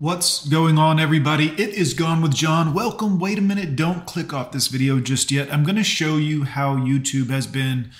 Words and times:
What's 0.00 0.46
going 0.46 0.78
on, 0.78 1.00
everybody? 1.00 1.48
It 1.60 1.70
is 1.70 1.92
Gone 1.92 2.22
with 2.22 2.32
Jon. 2.32 2.72
Welcome. 2.72 3.18
Wait 3.18 3.36
a 3.36 3.42
minute. 3.42 3.74
Don't 3.74 4.06
click 4.06 4.32
off 4.32 4.52
this 4.52 4.68
video 4.68 5.00
just 5.00 5.32
yet. 5.32 5.52
I'm 5.52 5.64
going 5.64 5.74
to 5.74 5.82
show 5.82 6.18
you 6.18 6.44
how 6.44 6.76
YouTube 6.76 7.30
has 7.30 7.48
been, 7.48 7.90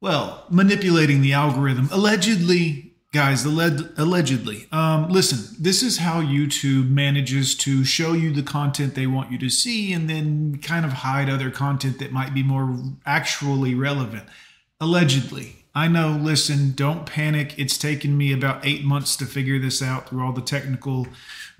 well, 0.00 0.44
manipulating 0.50 1.22
the 1.22 1.34
algorithm. 1.34 1.88
Allegedly, 1.92 2.96
guys, 3.12 3.44
allegedly. 3.44 4.66
Um, 4.72 5.08
listen, 5.08 5.56
this 5.56 5.84
is 5.84 5.98
how 5.98 6.20
YouTube 6.20 6.90
manages 6.90 7.54
to 7.58 7.84
show 7.84 8.12
you 8.14 8.32
the 8.32 8.42
content 8.42 8.96
they 8.96 9.06
want 9.06 9.30
you 9.30 9.38
to 9.38 9.50
see 9.50 9.92
and 9.92 10.10
then 10.10 10.58
kind 10.58 10.84
of 10.84 10.94
hide 10.94 11.30
other 11.30 11.52
content 11.52 12.00
that 12.00 12.10
might 12.10 12.34
be 12.34 12.42
more 12.42 12.76
actually 13.06 13.76
relevant. 13.76 14.24
Allegedly. 14.80 15.61
I 15.74 15.88
know, 15.88 16.18
listen, 16.20 16.72
don't 16.72 17.06
panic. 17.06 17.58
It's 17.58 17.78
taken 17.78 18.18
me 18.18 18.30
about 18.30 18.66
eight 18.66 18.84
months 18.84 19.16
to 19.16 19.24
figure 19.24 19.58
this 19.58 19.80
out 19.80 20.08
through 20.08 20.22
all 20.22 20.32
the 20.32 20.42
technical 20.42 21.06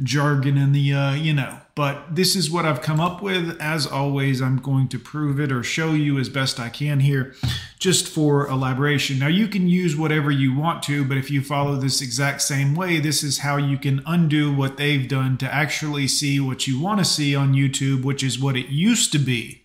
jargon 0.02 0.59
and 0.59 0.75
the, 0.75 0.93
uh, 0.93 1.15
you 1.15 1.33
know, 1.33 1.61
but 1.75 2.15
this 2.15 2.37
is 2.37 2.51
what 2.51 2.66
I've 2.66 2.83
come 2.83 3.01
up 3.01 3.23
with. 3.23 3.59
As 3.59 3.87
always, 3.87 4.43
I'm 4.43 4.59
going 4.59 4.88
to 4.88 4.98
prove 4.98 5.41
it 5.41 5.51
or 5.51 5.62
show 5.62 5.93
you 5.93 6.19
as 6.19 6.29
best 6.29 6.61
I 6.61 6.69
can 6.69 7.01
here 7.01 7.35
just 7.79 8.07
for 8.07 8.47
elaboration. 8.48 9.19
Now, 9.19 9.29
you 9.29 9.48
can 9.48 9.66
use 9.66 9.97
whatever 9.97 10.30
you 10.30 10.55
want 10.55 10.83
to, 10.85 11.07
but 11.07 11.16
if 11.16 11.30
you 11.30 11.41
follow 11.41 11.77
this 11.77 12.02
exact 12.02 12.43
same 12.43 12.74
way, 12.74 13.01
this 13.01 13.23
is 13.23 13.38
how 13.38 13.57
you 13.57 13.79
can 13.79 14.02
undo 14.05 14.55
what 14.55 14.77
they've 14.77 15.09
done 15.09 15.38
to 15.38 15.52
actually 15.52 16.07
see 16.07 16.38
what 16.38 16.66
you 16.66 16.79
want 16.79 16.99
to 16.99 17.05
see 17.07 17.35
on 17.35 17.55
YouTube, 17.55 18.05
which 18.05 18.23
is 18.23 18.38
what 18.38 18.59
it 18.59 18.69
used 18.69 19.10
to 19.13 19.19
be 19.19 19.62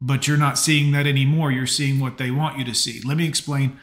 but 0.00 0.26
you're 0.26 0.36
not 0.36 0.58
seeing 0.58 0.92
that 0.92 1.06
anymore. 1.06 1.50
You're 1.50 1.66
seeing 1.66 2.00
what 2.00 2.18
they 2.18 2.30
want 2.30 2.58
you 2.58 2.64
to 2.64 2.74
see. 2.74 3.00
Let 3.04 3.16
me 3.16 3.26
explain. 3.26 3.78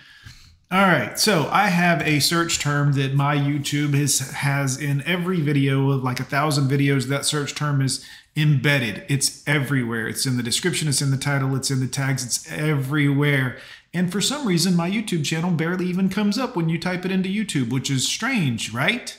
All 0.70 0.82
right, 0.82 1.18
so 1.18 1.48
I 1.50 1.70
have 1.70 2.02
a 2.02 2.20
search 2.20 2.60
term 2.60 2.92
that 2.94 3.14
my 3.14 3.38
YouTube 3.38 3.94
has 3.94 4.20
has 4.32 4.78
in 4.78 5.02
every 5.04 5.40
video 5.40 5.92
of 5.92 6.04
like 6.04 6.20
a 6.20 6.26
thousand 6.26 6.70
videos. 6.70 7.06
That 7.06 7.24
search 7.24 7.56
term 7.56 7.82
is 7.82 8.06
embedded. 8.36 9.06
It's 9.08 9.48
everywhere. 9.48 10.10
It's 10.10 10.26
in 10.26 10.36
the 10.36 10.44
description. 10.44 10.90
It's 10.90 11.02
in 11.02 11.12
the 11.12 11.18
title. 11.18 11.56
It's 11.56 11.72
in 11.72 11.80
the 11.80 11.88
tags. 11.88 12.26
It's 12.26 12.52
everywhere. 12.52 13.58
And 13.94 14.12
for 14.12 14.20
some 14.20 14.46
reason, 14.46 14.76
my 14.76 14.92
YouTube 14.92 15.24
channel 15.24 15.52
barely 15.52 15.86
even 15.86 16.10
comes 16.10 16.38
up 16.38 16.58
when 16.58 16.68
you 16.68 16.78
type 16.78 17.06
it 17.06 17.12
into 17.12 17.30
YouTube, 17.30 17.72
which 17.72 17.90
is 17.90 18.06
strange, 18.06 18.74
right? 18.74 19.18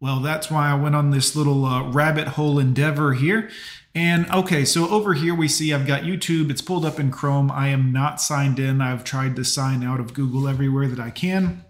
Well, 0.00 0.20
that's 0.20 0.50
why 0.50 0.70
I 0.70 0.74
went 0.74 0.94
on 0.94 1.10
this 1.10 1.34
little 1.34 1.64
uh, 1.64 1.90
rabbit 1.90 2.28
hole 2.28 2.58
endeavor 2.58 3.14
here. 3.14 3.50
And 3.94 4.30
okay, 4.30 4.64
so 4.64 4.88
over 4.90 5.14
here 5.14 5.34
we 5.34 5.48
see 5.48 5.74
I've 5.74 5.86
got 5.86 6.02
YouTube. 6.02 6.50
It's 6.50 6.60
pulled 6.60 6.84
up 6.84 7.00
in 7.00 7.10
Chrome. 7.10 7.50
I 7.50 7.68
am 7.68 7.92
not 7.92 8.20
signed 8.20 8.60
in. 8.60 8.80
I've 8.80 9.02
tried 9.02 9.34
to 9.36 9.44
sign 9.44 9.82
out 9.82 9.98
of 9.98 10.14
Google 10.14 10.46
everywhere 10.46 10.86
that 10.86 11.00
I 11.00 11.10
can. 11.10 11.64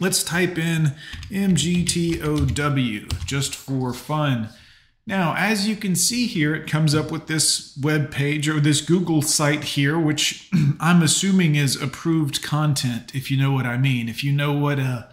Let's 0.00 0.22
type 0.22 0.56
in 0.56 0.94
MGTOW 1.30 3.26
just 3.26 3.54
for 3.54 3.92
fun. 3.92 4.48
Now, 5.06 5.34
as 5.36 5.66
you 5.66 5.74
can 5.74 5.96
see 5.96 6.26
here, 6.26 6.54
it 6.54 6.70
comes 6.70 6.94
up 6.94 7.10
with 7.10 7.26
this 7.26 7.76
web 7.82 8.10
page 8.10 8.48
or 8.48 8.60
this 8.60 8.80
Google 8.80 9.22
site 9.22 9.64
here, 9.64 9.98
which 9.98 10.50
I'm 10.80 11.02
assuming 11.02 11.54
is 11.54 11.80
approved 11.80 12.42
content, 12.42 13.14
if 13.14 13.30
you 13.30 13.36
know 13.36 13.52
what 13.52 13.66
I 13.66 13.76
mean. 13.76 14.08
If 14.08 14.22
you 14.22 14.32
know 14.32 14.52
what, 14.52 14.78
a, 14.78 15.08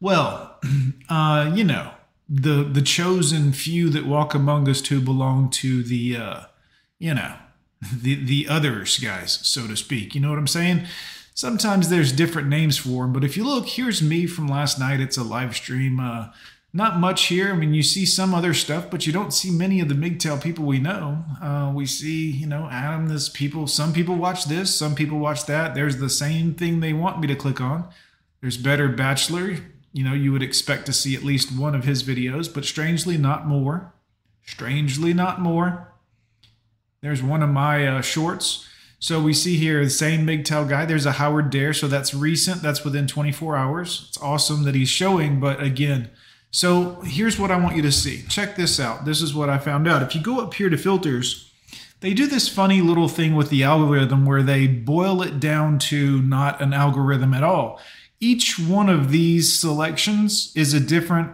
well, 0.00 0.60
uh, 1.08 1.50
you 1.54 1.64
know, 1.64 1.92
the 2.28 2.62
the 2.62 2.82
chosen 2.82 3.52
few 3.52 3.88
that 3.90 4.06
walk 4.06 4.34
among 4.34 4.68
us 4.68 4.86
who 4.86 5.00
belong 5.00 5.48
to 5.48 5.82
the 5.82 6.16
uh, 6.16 6.40
you 6.98 7.14
know 7.14 7.34
the 7.92 8.14
the 8.16 8.46
others 8.48 8.98
guys 8.98 9.38
so 9.42 9.66
to 9.66 9.76
speak. 9.76 10.14
You 10.14 10.20
know 10.20 10.30
what 10.30 10.38
i'm 10.38 10.46
saying? 10.46 10.86
Sometimes 11.34 11.88
there's 11.88 12.12
different 12.12 12.48
names 12.48 12.76
for 12.76 13.04
them 13.04 13.12
but 13.12 13.24
if 13.24 13.36
you 13.36 13.44
look 13.44 13.66
here's 13.68 14.02
me 14.02 14.26
from 14.26 14.48
last 14.48 14.78
night. 14.78 15.00
It's 15.00 15.16
a 15.16 15.22
live 15.22 15.56
stream 15.56 16.00
uh, 16.00 16.28
not 16.74 16.98
much 16.98 17.26
here. 17.26 17.50
I 17.50 17.56
mean 17.56 17.72
you 17.72 17.82
see 17.82 18.04
some 18.04 18.34
other 18.34 18.52
stuff 18.52 18.90
but 18.90 19.06
you 19.06 19.12
don't 19.12 19.32
see 19.32 19.50
many 19.50 19.80
of 19.80 19.88
the 19.88 19.94
MGTOW 19.94 20.42
people 20.42 20.66
we 20.66 20.80
know. 20.80 21.24
Uh, 21.40 21.72
we 21.74 21.86
see 21.86 22.30
you 22.30 22.46
know 22.46 22.68
adam 22.70 23.08
this 23.08 23.30
people 23.30 23.66
some 23.66 23.94
people 23.94 24.16
watch 24.16 24.44
this 24.44 24.74
some 24.74 24.94
people 24.94 25.18
watch 25.18 25.46
that. 25.46 25.74
There's 25.74 25.96
the 25.96 26.10
same 26.10 26.52
thing 26.52 26.80
they 26.80 26.92
want 26.92 27.20
me 27.20 27.26
to 27.28 27.36
click 27.36 27.60
on. 27.60 27.88
There's 28.42 28.58
better 28.58 28.88
bachelor 28.88 29.56
you 29.98 30.04
know, 30.04 30.14
you 30.14 30.30
would 30.30 30.44
expect 30.44 30.86
to 30.86 30.92
see 30.92 31.16
at 31.16 31.24
least 31.24 31.50
one 31.50 31.74
of 31.74 31.82
his 31.82 32.04
videos, 32.04 32.54
but 32.54 32.64
strangely 32.64 33.18
not 33.18 33.48
more. 33.48 33.92
Strangely 34.46 35.12
not 35.12 35.40
more. 35.40 35.92
There's 37.00 37.20
one 37.20 37.42
of 37.42 37.50
my 37.50 37.84
uh, 37.84 38.00
shorts. 38.00 38.64
So 39.00 39.20
we 39.20 39.32
see 39.32 39.56
here 39.56 39.82
the 39.82 39.90
same 39.90 40.24
MGTOW 40.24 40.68
guy. 40.68 40.86
There's 40.86 41.04
a 41.04 41.10
Howard 41.10 41.50
Dare. 41.50 41.74
So 41.74 41.88
that's 41.88 42.14
recent. 42.14 42.62
That's 42.62 42.84
within 42.84 43.08
24 43.08 43.56
hours. 43.56 44.06
It's 44.06 44.22
awesome 44.22 44.62
that 44.66 44.76
he's 44.76 44.88
showing. 44.88 45.40
But 45.40 45.60
again, 45.60 46.10
so 46.52 47.00
here's 47.00 47.36
what 47.36 47.50
I 47.50 47.58
want 47.58 47.74
you 47.74 47.82
to 47.82 47.90
see. 47.90 48.22
Check 48.28 48.54
this 48.54 48.78
out. 48.78 49.04
This 49.04 49.20
is 49.20 49.34
what 49.34 49.50
I 49.50 49.58
found 49.58 49.88
out. 49.88 50.04
If 50.04 50.14
you 50.14 50.22
go 50.22 50.38
up 50.38 50.54
here 50.54 50.70
to 50.70 50.78
filters, 50.78 51.50
they 52.02 52.14
do 52.14 52.28
this 52.28 52.48
funny 52.48 52.80
little 52.82 53.08
thing 53.08 53.34
with 53.34 53.50
the 53.50 53.64
algorithm 53.64 54.24
where 54.24 54.44
they 54.44 54.68
boil 54.68 55.22
it 55.22 55.40
down 55.40 55.80
to 55.90 56.22
not 56.22 56.62
an 56.62 56.72
algorithm 56.72 57.34
at 57.34 57.42
all. 57.42 57.80
Each 58.20 58.58
one 58.58 58.88
of 58.88 59.10
these 59.10 59.58
selections 59.58 60.52
is 60.56 60.74
a 60.74 60.80
different 60.80 61.30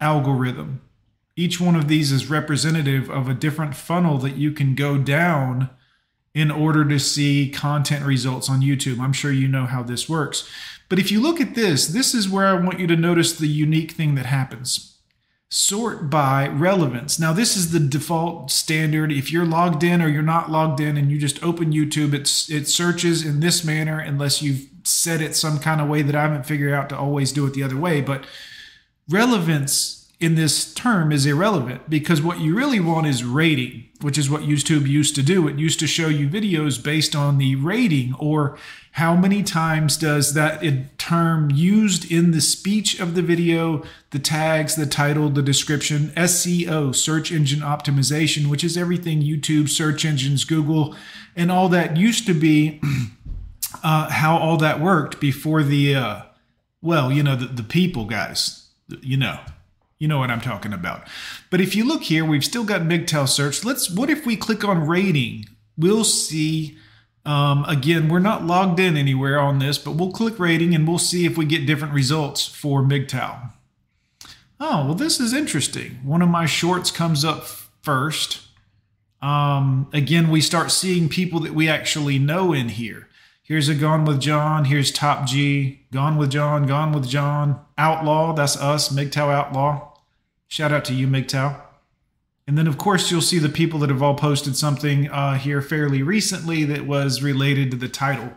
algorithm. 0.00 0.82
Each 1.34 1.60
one 1.60 1.76
of 1.76 1.88
these 1.88 2.12
is 2.12 2.30
representative 2.30 3.10
of 3.10 3.28
a 3.28 3.34
different 3.34 3.74
funnel 3.74 4.18
that 4.18 4.36
you 4.36 4.52
can 4.52 4.74
go 4.74 4.98
down 4.98 5.70
in 6.34 6.50
order 6.50 6.84
to 6.84 6.98
see 6.98 7.50
content 7.50 8.04
results 8.04 8.48
on 8.48 8.60
YouTube. 8.60 9.00
I'm 9.00 9.12
sure 9.12 9.32
you 9.32 9.48
know 9.48 9.66
how 9.66 9.82
this 9.82 10.08
works. 10.08 10.48
But 10.88 10.98
if 10.98 11.10
you 11.10 11.20
look 11.20 11.40
at 11.40 11.54
this, 11.54 11.88
this 11.88 12.14
is 12.14 12.28
where 12.28 12.46
I 12.46 12.54
want 12.54 12.78
you 12.78 12.86
to 12.86 12.96
notice 12.96 13.32
the 13.32 13.48
unique 13.48 13.92
thing 13.92 14.14
that 14.14 14.26
happens. 14.26 14.98
Sort 15.50 16.10
by 16.10 16.48
relevance. 16.48 17.18
Now, 17.18 17.32
this 17.32 17.56
is 17.56 17.72
the 17.72 17.80
default 17.80 18.50
standard. 18.50 19.10
If 19.10 19.32
you're 19.32 19.46
logged 19.46 19.82
in 19.82 20.02
or 20.02 20.08
you're 20.08 20.22
not 20.22 20.50
logged 20.50 20.78
in 20.78 20.96
and 20.96 21.10
you 21.10 21.18
just 21.18 21.42
open 21.42 21.72
YouTube, 21.72 22.14
it 22.14 22.68
searches 22.68 23.24
in 23.24 23.40
this 23.40 23.64
manner 23.64 23.98
unless 23.98 24.42
you've 24.42 24.68
set 24.88 25.20
it 25.20 25.36
some 25.36 25.58
kind 25.58 25.80
of 25.80 25.88
way 25.88 26.02
that 26.02 26.14
I 26.14 26.22
haven't 26.22 26.46
figured 26.46 26.72
out 26.72 26.88
to 26.88 26.98
always 26.98 27.32
do 27.32 27.46
it 27.46 27.54
the 27.54 27.62
other 27.62 27.76
way. 27.76 28.00
But 28.00 28.24
relevance 29.08 29.98
in 30.20 30.34
this 30.34 30.74
term 30.74 31.12
is 31.12 31.26
irrelevant 31.26 31.88
because 31.88 32.20
what 32.20 32.40
you 32.40 32.56
really 32.56 32.80
want 32.80 33.06
is 33.06 33.22
rating, 33.22 33.84
which 34.00 34.18
is 34.18 34.28
what 34.28 34.42
YouTube 34.42 34.86
used 34.88 35.14
to 35.14 35.22
do. 35.22 35.46
It 35.46 35.58
used 35.58 35.78
to 35.78 35.86
show 35.86 36.08
you 36.08 36.28
videos 36.28 36.82
based 36.82 37.14
on 37.14 37.38
the 37.38 37.54
rating 37.54 38.14
or 38.18 38.58
how 38.92 39.14
many 39.14 39.44
times 39.44 39.96
does 39.96 40.34
that 40.34 40.98
term 40.98 41.52
used 41.52 42.10
in 42.10 42.32
the 42.32 42.40
speech 42.40 42.98
of 42.98 43.14
the 43.14 43.22
video, 43.22 43.84
the 44.10 44.18
tags, 44.18 44.74
the 44.74 44.86
title, 44.86 45.28
the 45.28 45.42
description, 45.42 46.08
SEO, 46.16 46.92
search 46.92 47.30
engine 47.30 47.60
optimization, 47.60 48.48
which 48.48 48.64
is 48.64 48.76
everything 48.76 49.22
YouTube, 49.22 49.68
search 49.68 50.04
engines, 50.04 50.44
Google, 50.44 50.96
and 51.36 51.52
all 51.52 51.68
that 51.68 51.96
used 51.96 52.26
to 52.26 52.34
be 52.34 52.80
uh, 53.82 54.10
how 54.10 54.36
all 54.36 54.56
that 54.58 54.80
worked 54.80 55.20
before 55.20 55.62
the, 55.62 55.94
uh, 55.94 56.22
well, 56.82 57.12
you 57.12 57.22
know, 57.22 57.36
the, 57.36 57.46
the 57.46 57.62
people 57.62 58.04
guys, 58.04 58.68
you 59.02 59.16
know, 59.16 59.40
you 59.98 60.08
know 60.08 60.18
what 60.18 60.30
I'm 60.30 60.40
talking 60.40 60.72
about. 60.72 61.06
But 61.50 61.60
if 61.60 61.74
you 61.74 61.84
look 61.84 62.02
here, 62.04 62.24
we've 62.24 62.44
still 62.44 62.64
got 62.64 62.82
MGTOW 62.82 63.28
search. 63.28 63.64
Let's, 63.64 63.90
what 63.90 64.10
if 64.10 64.24
we 64.24 64.36
click 64.36 64.64
on 64.64 64.86
rating? 64.86 65.46
We'll 65.76 66.04
see, 66.04 66.78
um, 67.24 67.64
again, 67.64 68.08
we're 68.08 68.20
not 68.20 68.44
logged 68.44 68.80
in 68.80 68.96
anywhere 68.96 69.38
on 69.38 69.58
this, 69.58 69.76
but 69.78 69.92
we'll 69.92 70.12
click 70.12 70.38
rating 70.38 70.74
and 70.74 70.86
we'll 70.86 70.98
see 70.98 71.26
if 71.26 71.36
we 71.36 71.44
get 71.44 71.66
different 71.66 71.94
results 71.94 72.46
for 72.46 72.82
MGTOW. 72.82 73.52
Oh, 74.60 74.86
well, 74.86 74.94
this 74.94 75.20
is 75.20 75.32
interesting. 75.32 76.00
One 76.02 76.22
of 76.22 76.28
my 76.28 76.46
shorts 76.46 76.90
comes 76.90 77.24
up 77.24 77.46
first. 77.82 78.40
Um, 79.20 79.88
again, 79.92 80.30
we 80.30 80.40
start 80.40 80.70
seeing 80.70 81.08
people 81.08 81.40
that 81.40 81.54
we 81.54 81.68
actually 81.68 82.18
know 82.18 82.52
in 82.52 82.68
here. 82.70 83.07
Here's 83.48 83.70
a 83.70 83.74
Gone 83.74 84.04
with 84.04 84.20
Jon. 84.20 84.66
Here's 84.66 84.92
Top 84.92 85.26
G. 85.26 85.86
Gone 85.90 86.18
with 86.18 86.30
Jon. 86.30 86.66
Gone 86.66 86.92
with 86.92 87.08
Jon. 87.08 87.58
Outlaw. 87.78 88.34
That's 88.34 88.58
us. 88.58 88.90
MGTOW 88.90 89.32
Outlaw. 89.32 89.94
Shout 90.48 90.70
out 90.70 90.84
to 90.84 90.92
you, 90.92 91.06
MGTOW. 91.06 91.58
And 92.46 92.58
then, 92.58 92.66
of 92.66 92.76
course, 92.76 93.10
you'll 93.10 93.22
see 93.22 93.38
the 93.38 93.48
people 93.48 93.78
that 93.78 93.88
have 93.88 94.02
all 94.02 94.16
posted 94.16 94.54
something 94.54 95.08
uh, 95.08 95.38
here 95.38 95.62
fairly 95.62 96.02
recently 96.02 96.64
that 96.64 96.86
was 96.86 97.22
related 97.22 97.70
to 97.70 97.78
the 97.78 97.88
title. 97.88 98.34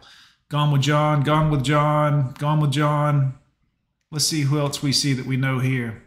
Gone 0.48 0.72
with 0.72 0.84
Jon. 0.84 1.24
Gone 1.24 1.52
with 1.52 1.66
Jon. 1.66 2.34
Gone 2.40 2.62
with 2.62 2.72
Jon. 2.72 3.38
Let's 4.12 4.24
see 4.24 4.44
who 4.44 4.60
else 4.60 4.82
we 4.82 4.94
see 4.94 5.12
that 5.12 5.26
we 5.26 5.36
know 5.36 5.60
here. 5.60 6.04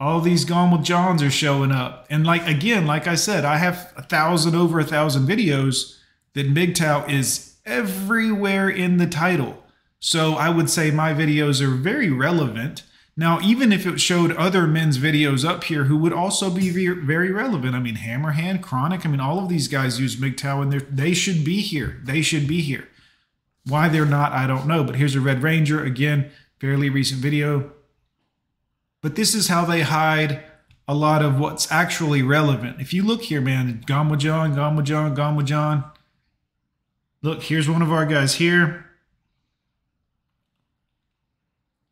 All 0.00 0.20
these 0.20 0.44
Gone 0.44 0.72
with 0.72 0.82
Jons 0.82 1.22
are 1.22 1.30
showing 1.30 1.70
up. 1.70 2.06
And 2.10 2.26
like 2.26 2.44
again, 2.44 2.88
like 2.88 3.06
I 3.06 3.14
said, 3.14 3.44
I 3.44 3.58
have 3.58 3.92
a 3.96 4.02
thousand 4.02 4.56
over 4.56 4.80
a 4.80 4.84
thousand 4.84 5.28
videos 5.28 5.96
that 6.34 6.52
MGTOW 6.52 7.08
is 7.08 7.49
everywhere 7.70 8.68
in 8.68 8.98
the 8.98 9.06
title. 9.06 9.64
So 10.00 10.34
I 10.34 10.50
would 10.50 10.68
say 10.68 10.90
my 10.90 11.14
videos 11.14 11.62
are 11.62 11.74
very 11.74 12.10
relevant. 12.10 12.82
Now, 13.16 13.38
even 13.40 13.70
if 13.72 13.86
it 13.86 14.00
showed 14.00 14.32
other 14.32 14.66
men's 14.66 14.98
videos 14.98 15.46
up 15.46 15.64
here 15.64 15.84
who 15.84 15.98
would 15.98 16.12
also 16.12 16.48
be 16.48 16.70
very 16.70 17.30
relevant, 17.30 17.74
I 17.74 17.80
mean, 17.80 17.96
Hammerhand, 17.96 18.62
Chronic, 18.62 19.04
I 19.04 19.10
mean, 19.10 19.20
all 19.20 19.38
of 19.38 19.48
these 19.48 19.68
guys 19.68 20.00
use 20.00 20.16
MGTOW 20.16 20.62
and 20.62 20.72
they 20.90 21.12
should 21.12 21.44
be 21.44 21.60
here. 21.60 22.00
They 22.02 22.22
should 22.22 22.46
be 22.48 22.62
here. 22.62 22.88
Why 23.66 23.88
they're 23.88 24.06
not, 24.06 24.32
I 24.32 24.46
don't 24.46 24.66
know. 24.66 24.84
But 24.84 24.96
here's 24.96 25.14
a 25.14 25.20
Red 25.20 25.42
Ranger, 25.42 25.84
again, 25.84 26.30
fairly 26.60 26.88
recent 26.88 27.20
video. 27.20 27.72
But 29.02 29.16
this 29.16 29.34
is 29.34 29.48
how 29.48 29.66
they 29.66 29.82
hide 29.82 30.42
a 30.88 30.94
lot 30.94 31.22
of 31.22 31.38
what's 31.38 31.70
actually 31.70 32.22
relevant. 32.22 32.80
If 32.80 32.94
you 32.94 33.02
look 33.02 33.22
here, 33.22 33.42
man, 33.42 33.84
with 33.86 33.86
Jon, 33.86 34.08
with 34.08 34.20
Jon, 34.20 35.36
with 35.36 35.46
Jon. 35.46 35.90
Look, 37.22 37.42
here's 37.42 37.68
one 37.68 37.82
of 37.82 37.92
our 37.92 38.06
guys 38.06 38.36
here. 38.36 38.86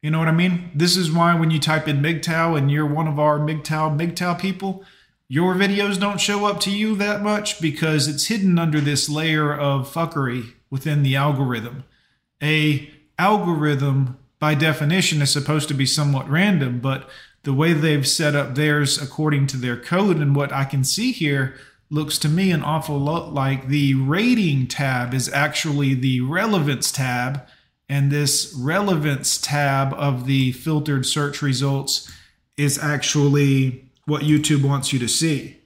You 0.01 0.11
know 0.11 0.19
what 0.21 0.29
I 0.29 0.33
mean? 0.33 0.71
This 0.75 0.97
is 0.97 1.11
why 1.11 1.35
when 1.35 1.51
you 1.51 1.59
type 1.59 1.87
in 1.87 2.01
MGTOW 2.01 2.57
and 2.57 2.71
you're 2.71 2.87
one 2.87 3.09
of 3.09 3.19
our 3.19 3.39
MGTOW 3.39 3.99
MGTOW 3.99 4.41
people, 4.41 4.85
your 5.29 5.55
videos 5.55 6.01
don't 6.01 6.21
show 6.21 6.47
up 6.47 6.61
to 6.61 6.71
you 6.71 6.95
that 6.97 7.21
much 7.21 7.61
because 7.61 8.09
it's 8.09 8.27
hidden 8.27 8.59
under 8.59 8.81
this 8.81 9.09
layer 9.11 9.53
of 9.53 9.93
fuckery 9.93 10.55
within 10.71 11.03
the 11.03 11.17
algorithm. 11.17 11.85
A 12.43 12.91
algorithm 13.19 14.17
by 14.39 14.55
definition 14.55 15.21
is 15.21 15.31
supposed 15.31 15.69
to 15.69 15.75
be 15.75 15.85
somewhat 15.85 16.31
random, 16.31 16.81
but 16.81 17.09
the 17.43 17.53
way 17.53 17.73
they've 17.73 18.07
set 18.07 18.35
up 18.35 18.55
theirs 18.55 19.03
according 19.03 19.47
to 19.49 19.57
their 19.59 19.77
code 19.77 20.17
and 20.19 20.35
what 20.35 20.53
I 20.53 20.65
can 20.65 20.85
see 20.85 21.13
here 21.13 21.57
looks 21.91 22.19
to 22.19 22.29
me 22.29 22.51
an 22.51 22.63
awful 22.63 22.99
lot 22.99 23.33
like 23.33 23.69
the 23.69 23.95
rating 23.95 24.67
tab 24.67 25.15
is 25.15 25.33
actually 25.33 25.95
the 25.95 26.21
relevance 26.21 26.93
tab 26.93 27.47
and 27.89 28.11
this 28.11 28.55
relevance 28.59 29.39
tab 29.39 29.95
of 29.95 30.27
the 30.27 30.53
filtered 30.53 31.07
search 31.07 31.41
results 31.41 32.13
is 32.57 32.79
actually 32.79 33.91
what 34.05 34.23
YouTube 34.23 34.63
wants 34.63 34.93
you 34.93 34.99
to 34.99 35.09
see. 35.09 35.57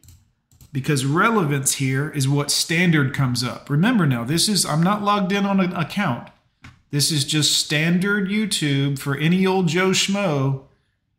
Because 0.73 1.05
relevance 1.05 1.75
here 1.75 2.11
is 2.11 2.29
what 2.29 2.51
standard 2.51 3.13
comes 3.13 3.43
up. 3.43 3.69
Remember 3.69 4.07
now, 4.07 4.25
this 4.25 4.49
is, 4.49 4.65
I'm 4.65 4.83
not 4.83 5.03
logged 5.03 5.33
in 5.33 5.45
on 5.45 5.61
an 5.61 5.73
account. 5.75 6.29
This 6.91 7.11
is 7.11 7.25
just 7.25 7.59
standard 7.59 8.29
YouTube 8.29 8.99
for 8.99 9.17
any 9.17 9.47
old 9.47 9.69
Joe 9.69 9.91
Schmo. 9.91 10.65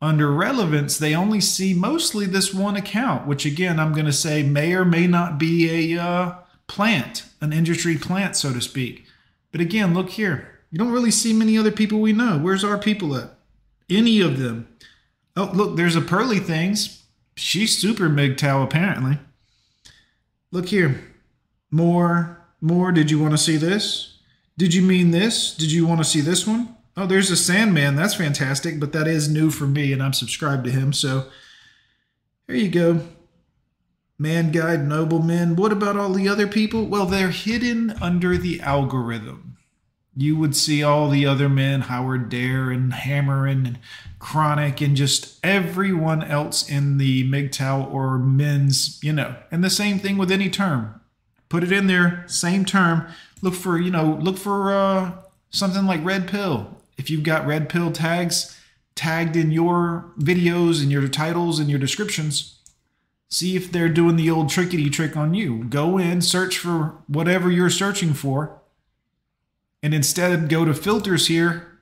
Under 0.03 0.33
relevance, 0.33 0.97
they 0.97 1.15
only 1.15 1.39
see 1.39 1.73
mostly 1.73 2.25
this 2.25 2.53
one 2.53 2.75
account, 2.75 3.25
which 3.25 3.45
again, 3.45 3.79
I'm 3.79 3.93
going 3.93 4.05
to 4.05 4.11
say 4.11 4.43
may 4.43 4.73
or 4.73 4.83
may 4.83 5.07
not 5.07 5.37
be 5.37 5.95
a 5.95 6.03
uh, 6.03 6.35
plant, 6.67 7.23
an 7.39 7.53
industry 7.53 7.95
plant, 7.95 8.35
so 8.35 8.51
to 8.51 8.59
speak. 8.59 9.05
But 9.53 9.61
again, 9.61 9.93
look 9.93 10.09
here. 10.09 10.59
You 10.71 10.77
don't 10.77 10.91
really 10.91 11.09
see 11.09 11.31
many 11.31 11.57
other 11.57 11.71
people 11.71 12.01
we 12.01 12.11
know. 12.11 12.37
Where's 12.37 12.65
our 12.65 12.77
people 12.77 13.15
at? 13.15 13.37
Any 13.89 14.19
of 14.19 14.39
them. 14.39 14.67
Oh, 15.37 15.49
look, 15.53 15.77
there's 15.77 15.95
a 15.95 16.01
Pearly 16.01 16.39
Things. 16.39 17.05
She's 17.37 17.77
super 17.77 18.09
MGTOW, 18.09 18.61
apparently. 18.61 19.19
Look 20.51 20.67
here. 20.67 21.01
More, 21.71 22.45
more. 22.59 22.91
Did 22.91 23.09
you 23.09 23.21
want 23.21 23.31
to 23.31 23.37
see 23.37 23.55
this? 23.55 24.17
Did 24.57 24.73
you 24.73 24.81
mean 24.81 25.11
this? 25.11 25.55
Did 25.55 25.71
you 25.71 25.87
want 25.87 26.01
to 26.01 26.05
see 26.05 26.19
this 26.19 26.45
one? 26.45 26.75
Oh, 26.95 27.07
there's 27.07 27.31
a 27.31 27.35
Sandman. 27.35 27.95
That's 27.95 28.15
fantastic, 28.15 28.79
but 28.79 28.91
that 28.91 29.07
is 29.07 29.27
new 29.27 29.49
for 29.49 29.65
me, 29.65 29.91
and 29.91 30.01
I'm 30.01 30.13
subscribed 30.13 30.65
to 30.65 30.71
him. 30.71 30.93
So 30.93 31.25
there 32.47 32.55
you 32.55 32.69
go. 32.69 33.01
Man 34.19 34.51
Guide, 34.51 34.87
Noblemen. 34.87 35.55
What 35.55 35.71
about 35.71 35.97
all 35.97 36.13
the 36.13 36.29
other 36.29 36.47
people? 36.47 36.85
Well, 36.85 37.07
they're 37.07 37.31
hidden 37.31 37.91
under 38.01 38.37
the 38.37 38.61
algorithm 38.61 39.53
you 40.15 40.37
would 40.37 40.55
see 40.55 40.83
all 40.83 41.09
the 41.09 41.25
other 41.25 41.49
men, 41.49 41.81
Howard 41.81 42.29
Dare 42.29 42.69
and 42.69 42.93
Hammer 42.93 43.47
and 43.47 43.79
Chronic, 44.19 44.79
and 44.79 44.95
just 44.95 45.39
everyone 45.43 46.23
else 46.23 46.69
in 46.69 46.97
the 46.97 47.23
MGTOW 47.29 47.91
or 47.91 48.17
men's, 48.19 48.99
you 49.03 49.11
know, 49.11 49.35
and 49.51 49.63
the 49.63 49.69
same 49.69 49.99
thing 49.99 50.17
with 50.17 50.31
any 50.31 50.49
term. 50.49 51.01
Put 51.49 51.63
it 51.63 51.71
in 51.71 51.87
there, 51.87 52.23
same 52.27 52.63
term. 52.63 53.07
Look 53.41 53.55
for, 53.55 53.79
you 53.79 53.91
know, 53.91 54.19
look 54.21 54.37
for 54.37 54.73
uh, 54.73 55.11
something 55.49 55.85
like 55.85 56.03
red 56.05 56.27
pill. 56.27 56.77
If 56.97 57.09
you've 57.09 57.23
got 57.23 57.47
red 57.47 57.69
pill 57.69 57.91
tags 57.91 58.59
tagged 58.95 59.35
in 59.35 59.51
your 59.51 60.11
videos 60.19 60.81
and 60.81 60.91
your 60.91 61.07
titles 61.07 61.59
and 61.59 61.69
your 61.69 61.79
descriptions, 61.79 62.59
see 63.29 63.55
if 63.55 63.71
they're 63.71 63.89
doing 63.89 64.15
the 64.15 64.29
old 64.29 64.47
trickety 64.47 64.91
trick 64.91 65.17
on 65.17 65.33
you. 65.33 65.63
Go 65.63 65.97
in, 65.97 66.21
search 66.21 66.57
for 66.57 66.97
whatever 67.07 67.49
you're 67.49 67.69
searching 67.69 68.13
for 68.13 68.61
and 69.83 69.93
instead 69.93 70.47
go 70.47 70.63
to 70.63 70.73
filters 70.73 71.27
here. 71.27 71.79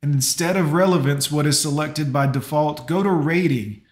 And 0.00 0.14
instead 0.14 0.56
of 0.56 0.72
relevance, 0.72 1.32
what 1.32 1.46
is 1.46 1.60
selected 1.60 2.12
by 2.12 2.26
default, 2.26 2.86
go 2.86 3.02
to 3.02 3.10
rating 3.10 3.82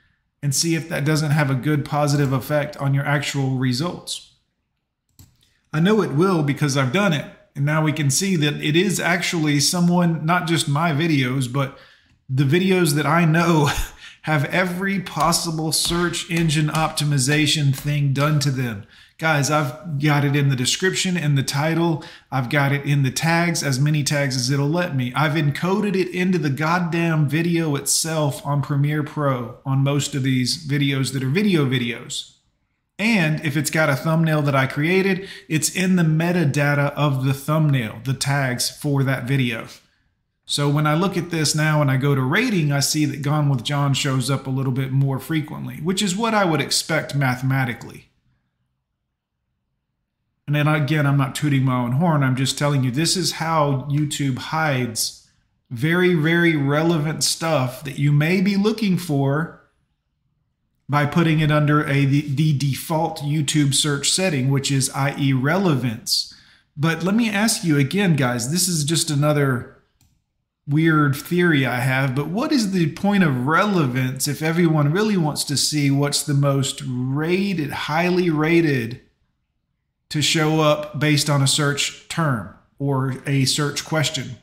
and 0.43 0.55
see 0.55 0.75
if 0.75 0.89
that 0.89 1.05
doesn't 1.05 1.31
have 1.31 1.51
a 1.51 1.55
good 1.55 1.85
positive 1.85 2.33
effect 2.33 2.77
on 2.77 2.95
your 2.95 3.05
actual 3.05 3.57
results. 3.57 4.35
I 5.73 5.81
know 5.81 6.03
it 6.03 6.13
will 6.13 6.43
because 6.43 6.77
I've 6.77 6.93
done 6.93 7.13
it. 7.13 7.27
And 7.55 7.65
now 7.65 7.83
we 7.83 7.93
can 7.93 8.11
see 8.11 8.37
that 8.37 8.55
it 8.63 8.77
is 8.77 8.99
actually 8.99 9.61
someone, 9.61 10.25
not 10.25 10.47
just 10.47 10.69
my 10.69 10.93
videos, 10.93 11.53
but 11.53 11.79
the 12.29 12.45
videos 12.45 12.95
that 12.95 13.07
I 13.07 13.25
know 13.25 13.71
have 14.23 14.45
every 14.47 15.01
possible 15.01 15.73
search 15.73 16.31
engine 16.31 16.69
optimization 16.69 17.75
thing 17.75 18.13
done 18.13 18.39
to 18.41 18.51
them. 18.51 18.87
Guys, 19.19 19.51
I've 19.51 20.01
got 20.01 20.25
it 20.25 20.35
in 20.35 20.49
the 20.49 20.57
description 20.57 21.17
and 21.17 21.37
the 21.37 21.43
title. 21.43 22.05
I've 22.31 22.49
got 22.49 22.73
it 22.73 22.85
in 22.85 23.03
the 23.03 23.11
tags, 23.11 23.63
as 23.63 23.79
many 23.79 24.03
tags 24.03 24.35
as 24.35 24.51
it'll 24.51 24.69
let 24.69 24.97
me. 24.97 25.13
I've 25.15 25.33
encoded 25.33 25.95
it 25.95 26.09
into 26.09 26.39
the 26.39 26.51
goddamn 26.51 27.29
video 27.29 27.77
itself 27.77 28.45
on 28.45 28.63
Premiere 28.63 29.03
Pro 29.03 29.59
on 29.65 29.85
most 29.85 30.15
of 30.15 30.23
these 30.23 30.67
videos 30.67 31.13
that 31.13 31.23
are 31.23 31.29
video 31.29 31.67
videos. 31.67 32.33
And 33.03 33.45
if 33.45 33.57
it's 33.57 33.69
got 33.69 33.91
a 33.91 33.97
thumbnail 33.97 34.43
that 34.43 34.55
I 34.55 34.69
created, 34.69 35.29
it's 35.49 35.75
in 35.75 35.97
the 35.97 36.05
metadata 36.05 36.93
of 36.93 37.25
the 37.25 37.35
thumbnail, 37.35 37.99
the 38.05 38.15
tags 38.15 38.71
for 38.71 39.03
that 39.03 39.25
video. 39.25 39.67
So 40.45 40.69
when 40.69 40.87
I 40.87 40.95
look 40.95 41.17
at 41.17 41.31
this 41.31 41.53
now 41.53 41.83
and 41.83 41.91
I 41.91 41.97
go 41.97 42.15
to 42.15 42.23
rating, 42.23 42.71
I 42.71 42.79
see 42.79 43.05
that 43.07 43.23
Gone 43.23 43.49
with 43.49 43.65
Jon 43.65 43.93
shows 43.93 44.31
up 44.31 44.47
a 44.47 44.51
little 44.51 44.71
bit 44.71 44.93
more 44.93 45.19
frequently, 45.19 45.79
which 45.79 46.01
is 46.01 46.15
what 46.15 46.33
I 46.33 46.45
would 46.45 46.61
expect 46.61 47.13
mathematically. 47.13 48.09
And 50.47 50.55
then 50.55 50.69
again, 50.69 51.05
I'm 51.05 51.19
not 51.19 51.35
tooting 51.35 51.65
my 51.65 51.83
own 51.83 51.93
horn. 51.93 52.23
I'm 52.23 52.37
just 52.37 52.57
telling 52.57 52.85
you 52.85 52.93
this 52.93 53.17
is 53.17 53.33
how 53.33 53.89
YouTube 53.91 54.39
hides 54.39 55.29
very, 55.71 56.15
very 56.15 56.55
relevant 56.55 57.25
stuff 57.25 57.83
that 57.83 57.99
you 57.99 58.13
may 58.13 58.41
be 58.41 58.57
looking 58.57 58.97
for 58.97 59.62
by 60.93 61.06
putting 61.06 61.41
it 61.41 61.50
under 61.50 61.83
a 61.89 62.05
the, 62.05 62.21
the 62.21 62.59
default 62.59 63.21
YouTube 63.21 63.73
search 63.73 64.11
setting, 64.11 64.50
which 64.50 64.71
is 64.71 64.91
i.e. 64.91 65.33
relevance. 65.33 66.35
But 66.77 67.03
let 67.03 67.15
me 67.15 67.31
ask 67.31 67.65
you 67.65 67.79
again, 67.79 68.15
guys, 68.15 68.53
this 68.53 68.69
is 68.69 68.85
just 68.85 69.09
another 69.09 69.79
weird 70.69 71.17
theory 71.17 71.65
I 71.65 71.81
have, 71.81 72.15
but 72.15 72.29
what 72.29 72.53
is 72.53 72.73
the 72.73 72.93
point 72.93 73.25
of 73.25 73.47
relevance 73.47 74.29
if 74.29 74.43
everyone 74.43 74.93
really 74.93 75.17
wants 75.17 75.44
to 75.44 75.56
see 75.56 75.91
what's 75.91 76.22
the 76.22 76.34
most 76.34 76.82
rated, 76.87 77.70
highly 77.70 78.29
rated 78.29 79.01
to 80.11 80.20
show 80.20 80.61
up 80.61 81.01
based 81.01 81.31
on 81.31 81.41
a 81.41 81.46
search 81.46 82.06
term 82.08 82.55
or 82.79 83.17
a 83.25 83.46
search 83.46 83.87
question. 83.87 84.37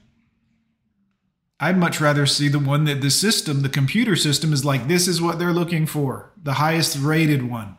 I'd 1.60 1.78
much 1.78 2.00
rather 2.00 2.26
see 2.26 2.48
the 2.48 2.60
one 2.60 2.86
that 2.86 3.02
the 3.02 3.12
system, 3.12 3.62
the 3.62 3.70
computer 3.70 4.16
system, 4.16 4.54
is 4.54 4.64
like, 4.64 4.88
this 4.88 5.08
is 5.08 5.22
what 5.22 5.40
they're 5.40 5.54
looking 5.54 5.86
for, 5.86 6.32
the 6.42 6.54
highest 6.54 6.98
rated 6.98 7.50
one. 7.50 7.76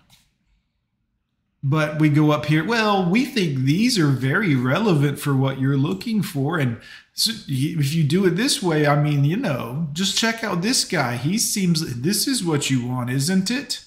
But 1.63 1.99
we 1.99 2.09
go 2.09 2.31
up 2.31 2.47
here, 2.47 2.65
well, 2.65 3.09
we 3.09 3.25
think 3.27 3.59
these 3.59 3.99
are 3.99 4.09
very 4.09 4.55
relevant 4.55 5.19
for 5.19 5.35
what 5.35 5.61
you're 5.61 5.77
looking 5.77 6.23
for. 6.23 6.59
And 6.59 6.81
so 7.13 7.33
if 7.49 7.95
you 7.95 8.03
do 8.05 8.25
it 8.27 8.31
this 8.31 8.63
way, 8.63 8.87
I 8.87 9.03
mean, 9.03 9.25
you 9.25 9.37
know, 9.37 9.89
just 9.93 10.17
check 10.17 10.43
out 10.43 10.63
this 10.63 10.85
guy. 10.85 11.17
He 11.17 11.37
seems, 11.37 12.01
this 12.01 12.27
is 12.27 12.43
what 12.43 12.71
you 12.71 12.87
want, 12.87 13.11
isn't 13.11 13.51
it? 13.51 13.85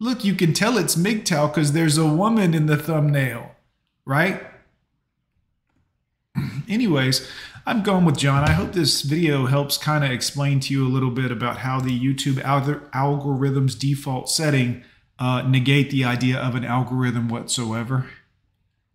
Look, 0.00 0.24
you 0.24 0.34
can 0.34 0.52
tell 0.52 0.78
it's 0.78 0.96
MGTOW 0.96 1.54
because 1.54 1.72
there's 1.72 1.96
a 1.96 2.06
woman 2.06 2.54
in 2.54 2.66
the 2.66 2.76
thumbnail, 2.76 3.52
right? 4.04 4.42
Anyways, 6.68 7.28
I'm 7.64 7.84
going 7.84 8.04
with 8.04 8.18
Jon. 8.18 8.42
I 8.42 8.52
hope 8.52 8.72
this 8.72 9.02
video 9.02 9.46
helps 9.46 9.78
kind 9.78 10.02
of 10.02 10.10
explain 10.10 10.58
to 10.60 10.74
you 10.74 10.84
a 10.84 10.90
little 10.90 11.12
bit 11.12 11.30
about 11.30 11.58
how 11.58 11.78
the 11.78 11.96
YouTube 11.96 12.42
algorithm's 12.42 13.76
default 13.76 14.28
setting 14.28 14.82
uh, 15.20 15.42
negate 15.42 15.90
the 15.90 16.04
idea 16.04 16.38
of 16.38 16.56
an 16.56 16.64
algorithm 16.64 17.28
whatsoever 17.28 18.10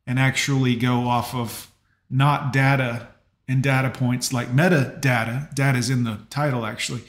and 0.05 0.19
actually 0.19 0.75
go 0.75 1.07
off 1.07 1.33
of 1.33 1.71
not 2.09 2.51
data 2.51 3.07
and 3.47 3.63
data 3.63 3.89
points 3.89 4.33
like 4.33 4.49
metadata. 4.49 5.53
Data 5.55 5.77
is 5.77 5.89
in 5.89 6.03
the 6.03 6.19
title 6.29 6.65
actually, 6.65 7.03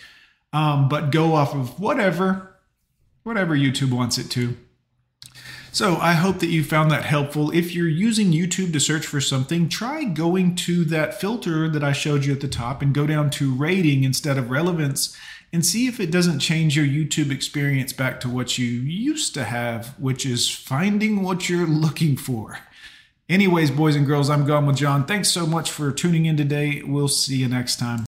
um, 0.52 0.88
but 0.88 1.10
go 1.10 1.34
off 1.34 1.56
of 1.56 1.80
whatever 1.80 2.54
whatever 3.24 3.56
YouTube 3.56 3.92
wants 3.92 4.16
it 4.16 4.30
to. 4.30 4.56
So 5.78 5.96
I 5.98 6.14
hope 6.14 6.40
that 6.40 6.48
you 6.48 6.64
found 6.64 6.90
that 6.90 7.04
helpful. 7.04 7.52
If 7.52 7.72
you're 7.72 7.86
using 7.86 8.32
YouTube 8.32 8.72
to 8.72 8.80
search 8.80 9.06
for 9.06 9.20
something, 9.20 9.68
try 9.68 10.02
going 10.02 10.56
to 10.56 10.84
that 10.86 11.20
filter 11.20 11.68
that 11.68 11.84
I 11.84 11.92
showed 11.92 12.24
you 12.24 12.32
at 12.32 12.40
the 12.40 12.48
top 12.48 12.82
and 12.82 12.92
go 12.92 13.06
down 13.06 13.30
to 13.38 13.54
rating 13.54 14.02
instead 14.02 14.38
of 14.38 14.50
relevance 14.50 15.16
and 15.52 15.64
see 15.64 15.86
if 15.86 16.00
it 16.00 16.10
doesn't 16.10 16.40
change 16.40 16.76
your 16.76 16.84
YouTube 16.84 17.30
experience 17.30 17.92
back 17.92 18.18
to 18.22 18.28
what 18.28 18.58
you 18.58 18.66
used 18.66 19.34
to 19.34 19.44
have, 19.44 19.96
which 20.00 20.26
is 20.26 20.50
finding 20.50 21.22
what 21.22 21.48
you're 21.48 21.64
looking 21.64 22.16
for. 22.16 22.58
Anyways, 23.28 23.70
boys 23.70 23.94
and 23.94 24.04
girls, 24.04 24.28
I'm 24.28 24.46
Gone 24.46 24.66
with 24.66 24.78
Jon. 24.78 25.04
Thanks 25.04 25.28
so 25.28 25.46
much 25.46 25.70
for 25.70 25.92
tuning 25.92 26.26
in 26.26 26.36
today. 26.36 26.82
We'll 26.84 27.06
see 27.06 27.36
you 27.36 27.46
next 27.46 27.78
time. 27.78 28.06